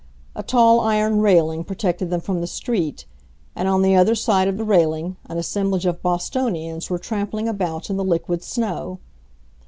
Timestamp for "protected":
1.63-2.09